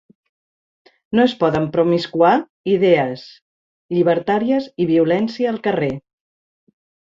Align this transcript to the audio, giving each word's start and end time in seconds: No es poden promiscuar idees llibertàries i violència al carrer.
No 1.19 1.25
es 1.29 1.35
poden 1.43 1.67
promiscuar 1.75 2.31
idees 2.77 3.27
llibertàries 3.99 4.73
i 4.87 4.91
violència 4.95 5.55
al 5.55 5.63
carrer. 5.71 5.95